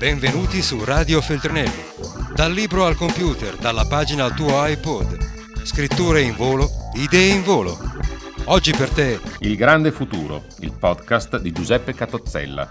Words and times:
Benvenuti 0.00 0.62
su 0.62 0.82
Radio 0.82 1.20
Feltrinelli. 1.20 1.82
Dal 2.34 2.50
libro 2.50 2.86
al 2.86 2.96
computer, 2.96 3.58
dalla 3.58 3.84
pagina 3.84 4.24
al 4.24 4.34
tuo 4.34 4.48
iPod. 4.66 5.18
Scritture 5.62 6.22
in 6.22 6.34
volo, 6.36 6.70
idee 6.94 7.34
in 7.34 7.42
volo. 7.42 7.76
Oggi 8.46 8.72
per 8.72 8.88
te 8.88 9.20
Il 9.40 9.56
grande 9.56 9.92
futuro, 9.92 10.44
il 10.60 10.72
podcast 10.72 11.38
di 11.38 11.52
Giuseppe 11.52 11.92
Catozzella. 11.92 12.70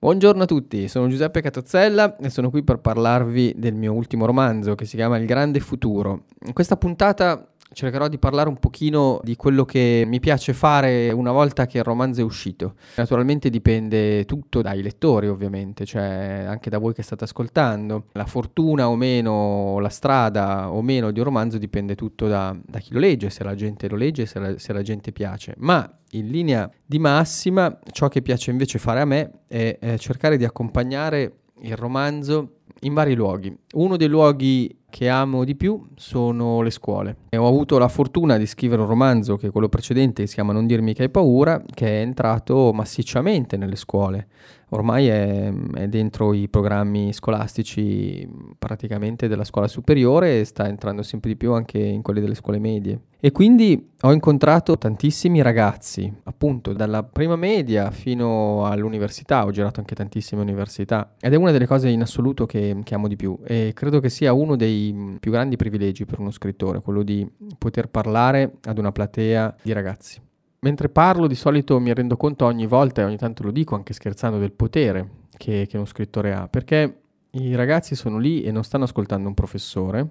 Buongiorno 0.00 0.42
a 0.42 0.46
tutti, 0.46 0.88
sono 0.88 1.06
Giuseppe 1.06 1.40
Catozzella 1.40 2.16
e 2.16 2.30
sono 2.30 2.50
qui 2.50 2.64
per 2.64 2.80
parlarvi 2.80 3.54
del 3.56 3.74
mio 3.74 3.92
ultimo 3.92 4.26
romanzo 4.26 4.74
che 4.74 4.84
si 4.84 4.96
chiama 4.96 5.16
Il 5.16 5.26
grande 5.26 5.60
futuro. 5.60 6.24
In 6.44 6.52
questa 6.52 6.76
puntata 6.76 7.52
cercherò 7.78 8.08
di 8.08 8.18
parlare 8.18 8.48
un 8.48 8.56
pochino 8.56 9.20
di 9.22 9.36
quello 9.36 9.64
che 9.64 10.02
mi 10.04 10.18
piace 10.18 10.52
fare 10.52 11.12
una 11.12 11.30
volta 11.30 11.66
che 11.66 11.78
il 11.78 11.84
romanzo 11.84 12.20
è 12.20 12.24
uscito. 12.24 12.74
Naturalmente 12.96 13.50
dipende 13.50 14.24
tutto 14.24 14.62
dai 14.62 14.82
lettori, 14.82 15.28
ovviamente, 15.28 15.84
cioè 15.84 16.44
anche 16.48 16.70
da 16.70 16.78
voi 16.78 16.92
che 16.92 17.02
state 17.04 17.22
ascoltando. 17.22 18.06
La 18.14 18.26
fortuna 18.26 18.88
o 18.88 18.96
meno, 18.96 19.78
la 19.78 19.90
strada 19.90 20.72
o 20.72 20.82
meno 20.82 21.12
di 21.12 21.20
un 21.20 21.26
romanzo 21.26 21.56
dipende 21.56 21.94
tutto 21.94 22.26
da, 22.26 22.56
da 22.66 22.80
chi 22.80 22.92
lo 22.92 22.98
legge, 22.98 23.30
se 23.30 23.44
la 23.44 23.54
gente 23.54 23.88
lo 23.88 23.94
legge, 23.94 24.26
se 24.26 24.40
la, 24.40 24.58
se 24.58 24.72
la 24.72 24.82
gente 24.82 25.12
piace. 25.12 25.54
Ma 25.58 25.88
in 26.12 26.30
linea 26.30 26.68
di 26.84 26.98
massima, 26.98 27.78
ciò 27.92 28.08
che 28.08 28.22
piace 28.22 28.50
invece 28.50 28.80
fare 28.80 29.00
a 29.00 29.04
me 29.04 29.42
è, 29.46 29.78
è 29.78 29.98
cercare 29.98 30.36
di 30.36 30.44
accompagnare 30.44 31.42
il 31.60 31.76
romanzo 31.76 32.54
in 32.80 32.94
vari 32.94 33.14
luoghi. 33.14 33.56
Uno 33.74 33.96
dei 33.96 34.08
luoghi 34.08 34.76
che 34.90 35.08
amo 35.08 35.44
di 35.44 35.54
più 35.54 35.88
sono 35.96 36.62
le 36.62 36.70
scuole. 36.70 37.16
E 37.28 37.36
ho 37.36 37.46
avuto 37.46 37.78
la 37.78 37.88
fortuna 37.88 38.36
di 38.36 38.46
scrivere 38.46 38.82
un 38.82 38.88
romanzo 38.88 39.36
che 39.36 39.48
è 39.48 39.50
quello 39.50 39.68
precedente, 39.68 40.26
si 40.26 40.34
chiama 40.34 40.52
Non 40.52 40.66
dirmi 40.66 40.94
che 40.94 41.02
hai 41.02 41.10
paura, 41.10 41.62
che 41.72 41.86
è 41.86 42.00
entrato 42.00 42.72
massicciamente 42.72 43.56
nelle 43.56 43.76
scuole. 43.76 44.28
Ormai 44.70 45.08
è, 45.08 45.52
è 45.74 45.88
dentro 45.88 46.34
i 46.34 46.48
programmi 46.48 47.12
scolastici 47.12 48.28
praticamente 48.58 49.26
della 49.26 49.44
scuola 49.44 49.66
superiore 49.66 50.40
e 50.40 50.44
sta 50.44 50.68
entrando 50.68 51.02
sempre 51.02 51.30
di 51.30 51.36
più 51.36 51.52
anche 51.52 51.78
in 51.78 52.02
quelli 52.02 52.20
delle 52.20 52.34
scuole 52.34 52.58
medie. 52.58 53.00
E 53.20 53.32
quindi 53.32 53.90
ho 54.02 54.12
incontrato 54.12 54.78
tantissimi 54.78 55.42
ragazzi, 55.42 56.12
appunto 56.24 56.72
dalla 56.72 57.02
prima 57.02 57.34
media 57.34 57.90
fino 57.90 58.64
all'università, 58.64 59.44
ho 59.44 59.50
girato 59.50 59.80
anche 59.80 59.94
tantissime 59.94 60.42
università 60.42 61.14
ed 61.18 61.32
è 61.32 61.36
una 61.36 61.50
delle 61.50 61.66
cose 61.66 61.88
in 61.88 62.02
assoluto 62.02 62.46
che, 62.46 62.76
che 62.84 62.94
amo 62.94 63.08
di 63.08 63.16
più 63.16 63.36
e 63.44 63.72
credo 63.74 63.98
che 63.98 64.08
sia 64.08 64.32
uno 64.32 64.54
dei 64.54 64.77
più 65.18 65.30
grandi 65.30 65.56
privilegi 65.56 66.04
per 66.04 66.18
uno 66.20 66.30
scrittore, 66.30 66.80
quello 66.80 67.02
di 67.02 67.28
poter 67.56 67.88
parlare 67.88 68.58
ad 68.64 68.78
una 68.78 68.92
platea 68.92 69.56
di 69.62 69.72
ragazzi. 69.72 70.20
Mentre 70.60 70.88
parlo 70.88 71.26
di 71.26 71.34
solito 71.34 71.78
mi 71.78 71.94
rendo 71.94 72.16
conto 72.16 72.44
ogni 72.44 72.66
volta, 72.66 73.00
e 73.00 73.04
ogni 73.04 73.16
tanto 73.16 73.44
lo 73.44 73.50
dico 73.50 73.74
anche 73.74 73.92
scherzando, 73.92 74.38
del 74.38 74.52
potere 74.52 75.10
che, 75.36 75.66
che 75.68 75.76
uno 75.76 75.86
scrittore 75.86 76.32
ha, 76.32 76.48
perché 76.48 77.00
i 77.30 77.54
ragazzi 77.54 77.94
sono 77.94 78.18
lì 78.18 78.42
e 78.42 78.50
non 78.50 78.64
stanno 78.64 78.84
ascoltando 78.84 79.28
un 79.28 79.34
professore, 79.34 80.08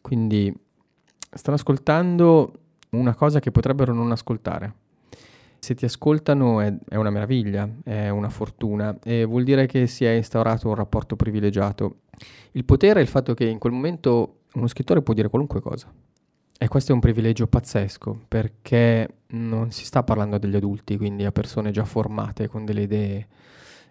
quindi 0.00 0.54
stanno 1.30 1.56
ascoltando 1.56 2.52
una 2.90 3.14
cosa 3.14 3.40
che 3.40 3.50
potrebbero 3.50 3.92
non 3.92 4.10
ascoltare. 4.12 4.74
Se 5.68 5.74
ti 5.74 5.84
ascoltano 5.84 6.60
è, 6.60 6.74
è, 6.88 6.96
una 6.96 7.10
meraviglia, 7.10 7.68
è 7.84 8.08
una 8.08 8.30
fortuna 8.30 8.98
e 9.04 9.26
vuol 9.26 9.44
dire 9.44 9.66
che 9.66 9.86
si 9.86 10.06
è 10.06 10.12
instaurato 10.12 10.68
un 10.68 10.74
rapporto 10.74 11.14
privilegiato. 11.14 11.96
Il 12.52 12.64
potere 12.64 13.00
è 13.00 13.02
il 13.02 13.08
fatto 13.08 13.34
che 13.34 13.44
in 13.44 13.58
quel 13.58 13.74
momento 13.74 14.44
uno 14.54 14.66
scrittore 14.66 15.02
può 15.02 15.12
dire 15.12 15.28
qualunque 15.28 15.60
cosa. 15.60 15.92
E 16.58 16.68
questo 16.68 16.92
è 16.92 16.94
un 16.94 17.02
privilegio 17.02 17.48
pazzesco 17.48 18.18
perché 18.28 19.16
non 19.32 19.70
si 19.70 19.84
sta 19.84 20.02
parlando 20.02 20.38
degli 20.38 20.56
adulti, 20.56 20.96
quindi 20.96 21.26
a 21.26 21.32
persone 21.32 21.70
già 21.70 21.84
formate 21.84 22.48
con 22.48 22.64
delle 22.64 22.84
idee 22.84 23.26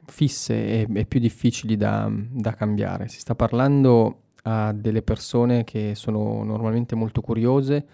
fisse 0.08 0.56
e, 0.56 0.88
e 0.91 1.06
più 1.06 1.19
difficili 1.19 1.78
da, 1.78 2.12
da, 2.12 2.56
cambiare. 2.56 3.07
Si 3.07 3.19
sta 3.19 3.35
parlando 3.35 4.22
a 4.46 4.74
delle 4.74 5.03
persone 5.03 5.63
che 5.63 5.91
sono 5.94 6.44
normalmente 6.44 6.96
molto 6.96 7.22
curiose, 7.22 7.85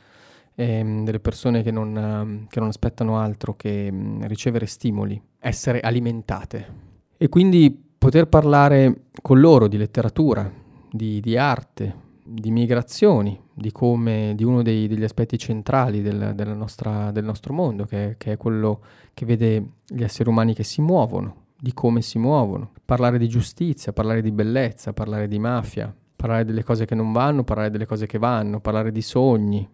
ehm, 0.55 1.03
delle 1.03 1.19
persone 1.19 1.63
che 1.63 1.71
non, 1.71 2.47
che 2.49 2.59
non, 2.59 2.69
aspettano 2.69 3.17
altro 3.17 3.55
che 3.55 3.91
mh, 3.91 4.27
ricevere 4.27 4.65
stimoli, 4.65 5.21
essere 5.39 5.79
alimentate. 5.79 6.81
E 7.17 7.29
quindi 7.29 7.75
poter 7.97 8.27
parlare 8.27 9.05
con 9.21 9.39
loro 9.39 9.67
di 9.67 9.77
letteratura, 9.77 10.51
di, 10.91 11.19
di 11.21 11.37
arte, 11.37 12.01
di 12.25 12.51
migrazioni, 12.51 13.39
di 13.53 13.71
come 13.71 14.33
di 14.35 14.43
uno 14.43 14.61
dei, 14.61 14.87
degli 14.87 15.03
aspetti 15.03 15.37
centrali 15.37 16.01
del, 16.01 16.33
nostra, 16.55 17.11
del 17.11 17.23
nostro 17.23 17.53
mondo, 17.53 17.85
che, 17.85 18.15
che, 18.17 18.33
è 18.33 18.37
quello 18.37 18.81
che 19.13 19.25
vede 19.25 19.65
gli 19.85 20.03
esseri 20.03 20.29
umani 20.29 20.53
che 20.53 20.63
si 20.63 20.81
muovono, 20.81 21.35
di 21.59 21.73
come 21.73 22.01
si 22.01 22.17
muovono, 22.19 22.71
parlare 22.83 23.17
di 23.17 23.27
giustizia, 23.27 23.93
parlare 23.93 24.21
di 24.21 24.31
bellezza, 24.31 24.93
parlare 24.93 25.27
di 25.27 25.39
mafia, 25.39 25.93
parlare 26.15 26.45
delle 26.45 26.63
cose 26.63 26.85
che 26.85 26.95
non 26.95 27.11
vanno, 27.11 27.43
parlare 27.43 27.69
delle 27.69 27.85
cose 27.85 28.05
che 28.05 28.17
vanno, 28.17 28.59
parlare 28.59 28.91
di 28.91 29.01
sogni, 29.01 29.67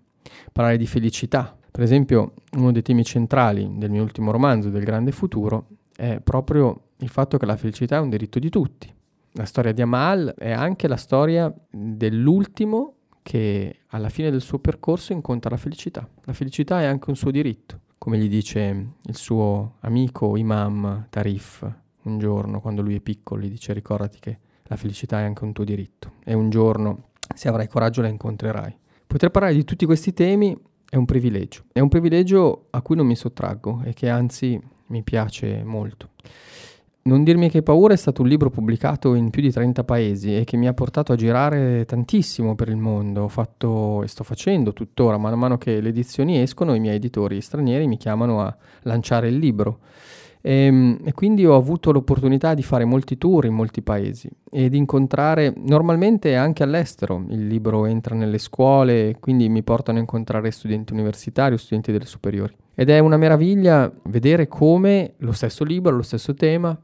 parlare 0.51 0.77
di 0.77 0.87
felicità. 0.87 1.55
Per 1.71 1.83
esempio, 1.83 2.33
uno 2.53 2.71
dei 2.71 2.81
temi 2.81 3.03
centrali 3.03 3.69
del 3.77 3.91
mio 3.91 4.03
ultimo 4.03 4.31
romanzo, 4.31 4.69
del 4.69 4.83
grande 4.83 5.11
futuro, 5.11 5.67
è 5.95 6.19
proprio 6.21 6.89
il 6.97 7.09
fatto 7.09 7.37
che 7.37 7.45
la 7.45 7.57
felicità 7.57 7.97
è 7.97 7.99
un 7.99 8.09
diritto 8.09 8.39
di 8.39 8.49
tutti 8.49 8.93
la 9.33 9.45
storia 9.45 9.71
di 9.71 9.81
Amal 9.81 10.33
è 10.37 10.51
anche 10.51 10.87
la 10.87 10.97
storia 10.97 11.53
dell'ultimo 11.69 12.95
che 13.21 13.81
alla 13.87 14.09
fine 14.09 14.31
del 14.31 14.41
suo 14.41 14.59
percorso 14.59 15.13
incontra 15.13 15.51
la 15.51 15.57
felicità. 15.57 16.07
La 16.23 16.33
felicità 16.33 16.81
è 16.81 16.85
anche 16.85 17.09
un 17.09 17.15
suo 17.15 17.31
diritto, 17.31 17.81
come 17.97 18.17
gli 18.17 18.27
dice 18.27 18.87
il 19.01 19.15
suo 19.15 19.75
amico 19.81 20.35
Imam 20.35 21.07
Tarif 21.09 21.73
un 22.01 22.17
giorno 22.17 22.59
quando 22.59 22.81
lui 22.81 22.95
è 22.95 23.01
piccolo, 23.01 23.41
gli 23.41 23.49
dice 23.49 23.71
ricordati 23.73 24.19
che 24.19 24.39
la 24.63 24.77
felicità 24.77 25.19
è 25.19 25.23
anche 25.23 25.43
un 25.43 25.53
tuo 25.53 25.63
diritto 25.63 26.13
e 26.23 26.33
un 26.33 26.49
giorno, 26.49 27.09
se 27.35 27.49
avrai 27.49 27.67
coraggio, 27.67 28.01
la 28.01 28.07
incontrerai. 28.07 28.77
Poter 29.09 29.31
parlare 29.31 29.55
di 29.55 29.63
tutti 29.63 29.87
questi 29.87 30.13
temi 30.13 30.55
è 30.87 30.95
un 30.95 31.05
privilegio, 31.05 31.63
è 31.73 31.79
un 31.79 31.89
privilegio 31.89 32.67
a 32.69 32.83
cui 32.83 32.95
non 32.95 33.07
mi 33.07 33.15
sottraggo 33.15 33.81
e 33.83 33.91
che 33.93 34.07
anzi 34.07 34.61
mi 34.89 35.01
piace 35.01 35.63
molto. 35.63 36.11
Non 37.01 37.23
dirmi 37.23 37.49
che 37.49 37.63
paura 37.63 37.95
è 37.95 37.97
stato 37.97 38.21
un 38.21 38.27
libro 38.27 38.51
pubblicato 38.51 39.15
in 39.15 39.31
più 39.31 39.41
di 39.41 39.51
30 39.51 39.83
paesi 39.83 40.37
e 40.37 40.43
che 40.43 40.57
mi 40.57 40.67
ha 40.67 40.75
portato 40.75 41.11
a 41.11 41.15
girare 41.15 41.85
tantissimo 41.85 42.53
per 42.53 42.69
il 42.69 42.77
mondo. 42.77 43.23
Ho 43.23 43.27
fatto 43.29 44.03
e 44.03 44.07
sto 44.07 44.23
facendo 44.23 44.73
tuttora, 44.73 45.17
man 45.17 45.39
mano 45.39 45.57
che 45.57 45.81
le 45.81 45.89
edizioni 45.89 46.39
escono, 46.39 46.75
i 46.75 46.79
miei 46.79 46.97
editori 46.97 47.41
stranieri 47.41 47.87
mi 47.87 47.97
chiamano 47.97 48.41
a 48.41 48.55
lanciare 48.83 49.29
il 49.29 49.37
libro. 49.37 49.79
E, 50.41 50.53
ehm, 50.65 50.99
e, 51.03 51.13
quindi 51.13 51.45
ho 51.45 51.55
avuto 51.55 51.91
l'opportunità 51.91 52.53
di 52.53 52.63
fare 52.63 52.85
molti 52.85 53.17
tour 53.17 53.45
in 53.45 53.53
molti 53.53 53.81
paesi 53.81 54.29
e 54.49 54.69
di 54.69 54.77
incontrare 54.77 55.53
normalmente 55.57 56.35
anche 56.35 56.63
all'estero. 56.63 57.23
Il 57.29 57.47
libro 57.47 57.85
entra 57.85 58.15
nelle 58.15 58.37
scuole, 58.37 59.17
quindi 59.19 59.49
mi 59.49 59.63
portano 59.63 59.97
a 59.97 60.01
incontrare 60.01 60.51
studenti 60.51 60.93
universitari 60.93 61.53
o 61.53 61.57
studenti 61.57 61.91
delle 61.91 62.05
superiori. 62.05 62.55
Ed 62.73 62.89
è 62.89 62.99
una 62.99 63.17
meraviglia 63.17 63.91
vedere 64.03 64.47
come 64.47 65.13
lo 65.17 65.33
stesso 65.33 65.63
libro, 65.65 65.95
lo 65.95 66.01
stesso 66.01 66.33
tema, 66.33 66.79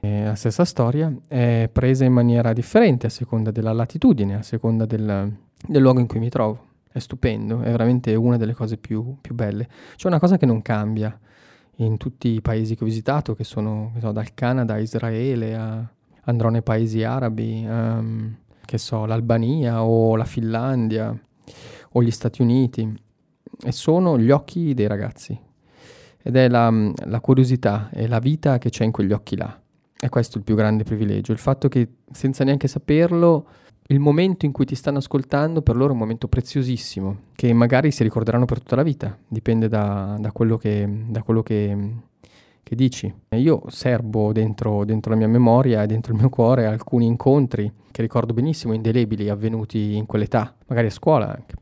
eh, 0.00 0.24
la 0.24 0.34
stessa 0.34 0.64
storia 0.64 1.14
è 1.28 1.68
presa 1.72 2.04
in 2.04 2.12
maniera 2.12 2.52
differente 2.52 3.06
a 3.06 3.10
seconda 3.10 3.50
della 3.50 3.72
latitudine, 3.72 4.36
a 4.36 4.42
seconda 4.42 4.84
del, 4.84 5.32
del 5.66 5.82
luogo 5.82 6.00
in 6.00 6.06
cui 6.06 6.18
mi 6.18 6.28
trovo. 6.28 6.68
È 6.92 6.98
stupendo, 6.98 7.60
è 7.60 7.70
veramente 7.70 8.14
una 8.16 8.36
delle 8.36 8.52
cose 8.52 8.76
più, 8.76 9.16
più 9.20 9.34
belle. 9.34 9.68
C'è 9.94 10.08
una 10.08 10.18
cosa 10.18 10.36
che 10.36 10.44
non 10.44 10.60
cambia 10.60 11.16
in 11.84 11.96
tutti 11.96 12.28
i 12.28 12.40
paesi 12.40 12.74
che 12.74 12.84
ho 12.84 12.86
visitato, 12.86 13.34
che 13.34 13.44
sono 13.44 13.92
che 13.94 14.00
so, 14.00 14.12
dal 14.12 14.34
Canada 14.34 14.74
a 14.74 14.78
Israele, 14.78 15.56
a, 15.56 15.92
andrò 16.24 16.48
nei 16.48 16.62
paesi 16.62 17.02
arabi, 17.02 17.64
um, 17.66 18.36
che 18.64 18.78
so, 18.78 19.06
l'Albania 19.06 19.82
o 19.82 20.16
la 20.16 20.24
Finlandia 20.24 21.18
o 21.92 22.02
gli 22.02 22.10
Stati 22.10 22.42
Uniti, 22.42 22.92
e 23.62 23.72
sono 23.72 24.18
gli 24.18 24.30
occhi 24.30 24.74
dei 24.74 24.86
ragazzi. 24.86 25.38
Ed 26.22 26.36
è 26.36 26.48
la, 26.48 26.70
la 27.06 27.20
curiosità 27.20 27.88
e 27.92 28.06
la 28.06 28.18
vita 28.18 28.58
che 28.58 28.68
c'è 28.68 28.84
in 28.84 28.92
quegli 28.92 29.12
occhi 29.12 29.36
là. 29.36 29.58
E 29.98 30.08
questo 30.08 30.36
è 30.36 30.38
il 30.38 30.44
più 30.44 30.54
grande 30.54 30.84
privilegio, 30.84 31.32
il 31.32 31.38
fatto 31.38 31.68
che 31.68 31.88
senza 32.10 32.44
neanche 32.44 32.68
saperlo 32.68 33.46
il 33.90 33.98
momento 33.98 34.46
in 34.46 34.52
cui 34.52 34.64
ti 34.64 34.76
stanno 34.76 34.98
ascoltando 34.98 35.62
per 35.62 35.74
loro 35.74 35.90
è 35.90 35.92
un 35.92 35.98
momento 35.98 36.28
preziosissimo, 36.28 37.22
che 37.34 37.52
magari 37.52 37.90
si 37.90 38.04
ricorderanno 38.04 38.44
per 38.44 38.60
tutta 38.60 38.76
la 38.76 38.84
vita, 38.84 39.18
dipende 39.26 39.68
da, 39.68 40.16
da 40.18 40.30
quello, 40.30 40.56
che, 40.56 40.88
da 41.08 41.22
quello 41.22 41.42
che, 41.42 41.76
che, 42.62 42.76
dici. 42.76 43.12
Io 43.30 43.62
serbo 43.66 44.32
dentro, 44.32 44.84
dentro 44.84 45.10
la 45.10 45.16
mia 45.16 45.26
memoria 45.26 45.82
e 45.82 45.86
dentro 45.88 46.12
il 46.12 46.20
mio 46.20 46.28
cuore 46.28 46.66
alcuni 46.66 47.06
incontri 47.06 47.70
che 47.90 48.02
ricordo 48.02 48.32
benissimo, 48.32 48.74
indelebili, 48.74 49.28
avvenuti 49.28 49.96
in 49.96 50.06
quell'età, 50.06 50.54
magari 50.68 50.86
a 50.86 50.90
scuola 50.90 51.34
anche. 51.34 51.56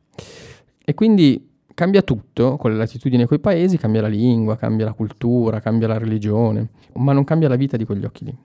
E 0.84 0.92
quindi 0.92 1.48
cambia 1.72 2.02
tutto 2.02 2.56
con 2.58 2.72
le 2.72 2.76
latitudini 2.76 3.22
e 3.22 3.26
quei 3.26 3.40
paesi, 3.40 3.78
cambia 3.78 4.02
la 4.02 4.08
lingua, 4.08 4.56
cambia 4.56 4.84
la 4.84 4.92
cultura, 4.92 5.60
cambia 5.60 5.88
la 5.88 5.96
religione, 5.96 6.69
ma 6.96 7.14
non 7.14 7.25
cambia 7.25 7.48
la 7.48 7.56
vita 7.56 7.78
di 7.78 7.86
quegli 7.86 8.04
occhi 8.04 8.26
lì. 8.26 8.36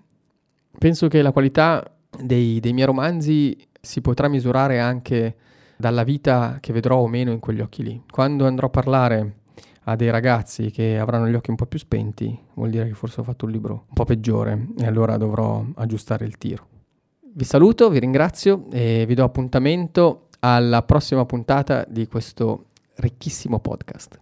Penso 0.77 1.09
che 1.09 1.21
la 1.21 1.33
qualità 1.33 1.83
dei, 2.21 2.61
dei 2.61 2.71
miei 2.71 2.85
romanzi 2.85 3.57
si 3.85 3.99
potrà 3.99 4.29
misurare 4.29 4.79
anche 4.79 5.35
dalla 5.75 6.03
vita 6.03 6.59
che 6.61 6.71
vedrò 6.71 6.99
o 6.99 7.07
meno 7.07 7.31
in 7.31 7.39
quegli 7.39 7.59
occhi 7.59 7.83
lì. 7.83 8.01
Quando 8.09 8.47
andrò 8.47 8.67
a 8.67 8.69
parlare 8.69 9.35
a 9.83 9.97
dei 9.97 10.09
ragazzi 10.09 10.71
che 10.71 10.97
avranno 10.97 11.27
gli 11.27 11.33
occhi 11.33 11.49
un 11.49 11.57
po' 11.57 11.65
più 11.65 11.77
spenti, 11.77 12.39
vuol 12.53 12.69
dire 12.69 12.87
che 12.87 12.93
forse 12.93 13.19
ho 13.19 13.23
fatto 13.25 13.43
un 13.43 13.51
libro 13.51 13.85
un 13.89 13.93
po' 13.93 14.05
peggiore 14.05 14.67
e 14.79 14.85
allora 14.85 15.17
dovrò 15.17 15.65
aggiustare 15.75 16.23
il 16.23 16.37
tiro. 16.37 16.67
Vi 17.33 17.43
saluto, 17.43 17.89
vi 17.89 17.99
ringrazio 17.99 18.67
e 18.71 19.03
vi 19.05 19.15
do 19.15 19.25
appuntamento 19.25 20.29
alla 20.39 20.81
prossima 20.83 21.25
puntata 21.25 21.85
di 21.85 22.07
questo 22.07 22.67
ricchissimo 22.95 23.59
podcast. 23.59 24.17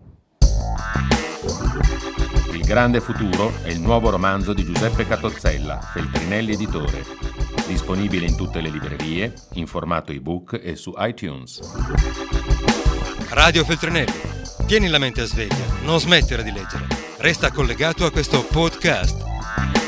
Il 2.51 2.65
grande 2.65 2.99
futuro 2.99 3.51
è 3.61 3.69
il 3.69 3.79
nuovo 3.79 4.09
romanzo 4.09 4.53
di 4.53 4.63
Giuseppe 4.63 5.05
Catozzella, 5.05 5.79
Feltrinelli 5.79 6.53
Editore, 6.53 7.03
disponibile 7.67 8.25
in 8.25 8.35
tutte 8.35 8.61
le 8.61 8.69
librerie, 8.69 9.33
in 9.53 9.67
formato 9.67 10.11
ebook 10.11 10.59
e 10.61 10.75
su 10.75 10.93
iTunes. 10.97 11.59
Radio 13.29 13.63
Feltrinelli, 13.63 14.21
tieni 14.65 14.87
la 14.87 14.97
mente 14.97 15.21
a 15.21 15.25
sveglia, 15.25 15.65
non 15.83 15.99
smettere 15.99 16.43
di 16.43 16.51
leggere. 16.51 16.87
Resta 17.17 17.51
collegato 17.51 18.05
a 18.05 18.11
questo 18.11 18.43
podcast. 18.43 19.80